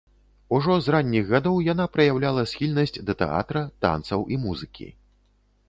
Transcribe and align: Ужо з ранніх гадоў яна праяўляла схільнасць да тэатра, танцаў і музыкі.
Ужо 0.57 0.77
з 0.85 0.93
ранніх 0.95 1.27
гадоў 1.33 1.59
яна 1.73 1.85
праяўляла 1.99 2.47
схільнасць 2.53 2.99
да 3.11 3.19
тэатра, 3.21 3.61
танцаў 3.87 4.27
і 4.35 4.43
музыкі. 4.47 4.93